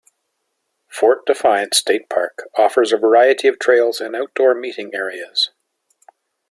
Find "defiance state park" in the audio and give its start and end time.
1.27-2.49